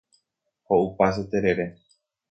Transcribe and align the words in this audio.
Ho’upa 0.69 1.07
che 1.15 1.27
terere. 1.29 1.67